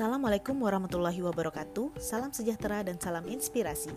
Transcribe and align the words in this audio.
Assalamualaikum 0.00 0.64
warahmatullahi 0.64 1.20
wabarakatuh 1.20 2.00
Salam 2.00 2.32
sejahtera 2.32 2.80
dan 2.80 2.96
salam 2.96 3.20
inspirasi 3.28 3.92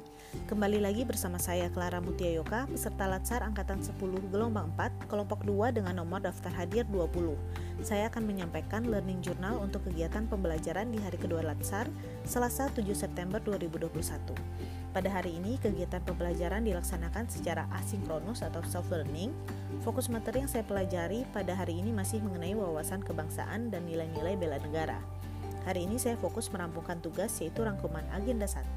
Kembali 0.51 0.83
lagi 0.83 1.07
bersama 1.07 1.39
saya 1.39 1.71
Clara 1.71 2.03
Mutia 2.03 2.27
Yoka 2.27 2.67
Peserta 2.67 3.07
Latsar 3.07 3.39
Angkatan 3.39 3.79
10 3.79 3.95
Gelombang 4.27 4.67
4 4.75 5.07
Kelompok 5.07 5.47
2 5.47 5.79
dengan 5.79 6.03
nomor 6.03 6.19
daftar 6.19 6.51
hadir 6.59 6.83
20 6.91 7.87
Saya 7.87 8.11
akan 8.11 8.19
menyampaikan 8.19 8.83
learning 8.83 9.23
journal 9.23 9.63
untuk 9.63 9.87
kegiatan 9.87 10.27
pembelajaran 10.27 10.91
di 10.91 10.99
hari 10.99 11.15
kedua 11.15 11.39
Latsar 11.39 11.87
Selasa 12.27 12.67
7 12.75 12.83
September 12.91 13.39
2021 13.39 13.95
pada 14.93 15.09
hari 15.09 15.41
ini, 15.41 15.57
kegiatan 15.57 16.05
pembelajaran 16.05 16.61
dilaksanakan 16.69 17.25
secara 17.25 17.65
asinkronus 17.73 18.45
atau 18.45 18.61
self-learning. 18.61 19.33
Fokus 19.81 20.05
materi 20.05 20.45
yang 20.45 20.51
saya 20.53 20.61
pelajari 20.69 21.25
pada 21.33 21.57
hari 21.57 21.81
ini 21.81 21.89
masih 21.89 22.21
mengenai 22.21 22.53
wawasan 22.53 23.01
kebangsaan 23.01 23.73
dan 23.73 23.89
nilai-nilai 23.89 24.37
bela 24.37 24.61
negara. 24.61 25.01
Hari 25.63 25.87
ini 25.87 25.95
saya 25.95 26.19
fokus 26.19 26.51
merampungkan 26.51 26.99
tugas 26.99 27.31
yaitu 27.39 27.63
rangkuman 27.63 28.03
agenda 28.11 28.43
1 28.43 28.75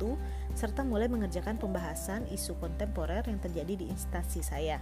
serta 0.55 0.87
mulai 0.87 1.11
mengerjakan 1.11 1.59
pembahasan 1.59 2.23
isu 2.31 2.55
kontemporer 2.63 3.27
yang 3.27 3.43
terjadi 3.43 3.75
di 3.75 3.87
instansi 3.91 4.39
saya. 4.39 4.79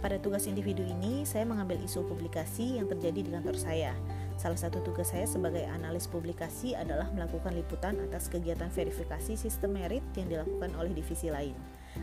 Pada 0.00 0.16
tugas 0.16 0.48
individu 0.48 0.80
ini, 0.80 1.28
saya 1.28 1.44
mengambil 1.44 1.76
isu 1.84 2.08
publikasi 2.08 2.80
yang 2.80 2.88
terjadi 2.88 3.20
di 3.20 3.30
kantor 3.30 3.52
saya. 3.60 3.92
Salah 4.40 4.56
satu 4.56 4.80
tugas 4.80 5.12
saya 5.12 5.28
sebagai 5.28 5.60
analis 5.68 6.08
publikasi 6.08 6.72
adalah 6.72 7.12
melakukan 7.12 7.52
liputan 7.52 8.00
atas 8.00 8.32
kegiatan 8.32 8.72
verifikasi 8.72 9.36
sistem 9.36 9.76
merit 9.76 10.00
yang 10.16 10.32
dilakukan 10.32 10.72
oleh 10.80 10.96
divisi 10.96 11.28
lain. 11.28 11.52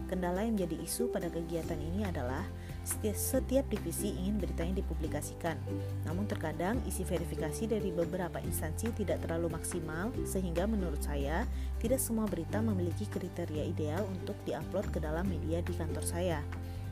Kendala 0.08 0.44
yang 0.44 0.56
menjadi 0.56 0.78
isu 0.84 1.12
pada 1.12 1.28
kegiatan 1.28 1.78
ini 1.80 2.08
adalah 2.08 2.48
setiap 2.88 3.68
divisi 3.68 4.16
ingin 4.16 4.40
beritanya 4.40 4.80
dipublikasikan. 4.80 5.60
Namun 6.08 6.24
terkadang 6.26 6.80
isi 6.88 7.04
verifikasi 7.04 7.68
dari 7.68 7.92
beberapa 7.92 8.40
instansi 8.40 8.96
tidak 8.96 9.28
terlalu 9.28 9.52
maksimal 9.52 10.16
sehingga 10.24 10.64
menurut 10.64 11.04
saya 11.04 11.44
tidak 11.84 12.00
semua 12.00 12.24
berita 12.28 12.64
memiliki 12.64 13.04
kriteria 13.12 13.68
ideal 13.68 14.08
untuk 14.08 14.40
diupload 14.48 14.88
ke 14.92 15.04
dalam 15.04 15.28
media 15.28 15.60
di 15.60 15.76
kantor 15.76 16.06
saya. 16.08 16.40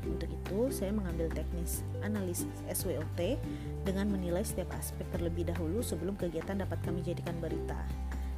Untuk 0.05 0.29
itu, 0.29 0.69
saya 0.69 0.93
mengambil 0.93 1.33
teknis 1.33 1.81
analisis 2.05 2.53
SWOT 2.69 3.41
dengan 3.81 4.05
menilai 4.05 4.45
setiap 4.45 4.69
aspek 4.77 5.07
terlebih 5.09 5.49
dahulu 5.49 5.81
sebelum 5.81 6.13
kegiatan 6.13 6.61
dapat 6.61 6.77
kami 6.85 7.01
jadikan 7.01 7.33
berita. 7.41 7.79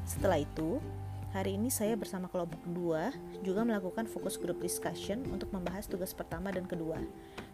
Setelah 0.07 0.39
itu, 0.39 0.79
Hari 1.35 1.59
ini 1.59 1.67
saya 1.67 1.99
bersama 1.99 2.31
kelompok 2.31 2.63
2 2.71 3.43
juga 3.43 3.67
melakukan 3.67 4.07
fokus 4.07 4.39
group 4.39 4.63
discussion 4.63 5.27
untuk 5.27 5.51
membahas 5.51 5.83
tugas 5.83 6.15
pertama 6.15 6.55
dan 6.55 6.63
kedua. 6.63 7.03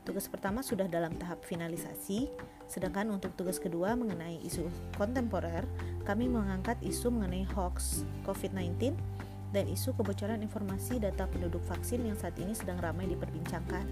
Tugas 0.05 0.29
pertama 0.29 0.61
sudah 0.61 0.85
dalam 0.85 1.17
tahap 1.17 1.41
finalisasi, 1.41 2.29
sedangkan 2.69 3.09
untuk 3.09 3.33
tugas 3.33 3.57
kedua 3.57 3.97
mengenai 3.97 4.37
isu 4.45 4.69
kontemporer, 4.93 5.65
kami 6.05 6.29
mengangkat 6.29 6.77
isu 6.85 7.09
mengenai 7.09 7.49
hoax 7.57 8.05
COVID-19 8.29 8.93
dan 9.57 9.65
isu 9.65 9.97
kebocoran 9.97 10.45
informasi 10.45 11.01
data 11.01 11.25
penduduk 11.25 11.65
vaksin 11.65 12.05
yang 12.05 12.17
saat 12.17 12.37
ini 12.37 12.53
sedang 12.53 12.77
ramai 12.77 13.09
diperbincangkan. 13.09 13.89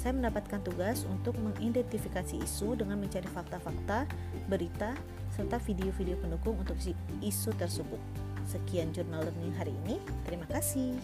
Saya 0.00 0.16
mendapatkan 0.16 0.64
tugas 0.64 1.04
untuk 1.04 1.36
mengidentifikasi 1.36 2.40
isu 2.40 2.80
dengan 2.80 2.96
mencari 2.96 3.28
fakta-fakta, 3.28 4.08
berita, 4.48 4.96
serta 5.36 5.60
video-video 5.60 6.16
pendukung 6.16 6.56
untuk 6.56 6.80
isu 7.20 7.52
tersebut. 7.60 8.27
Sekian 8.48 8.96
jurnal 8.96 9.28
learning 9.28 9.52
hari 9.60 9.76
ini. 9.84 10.00
Terima 10.24 10.48
kasih. 10.48 10.96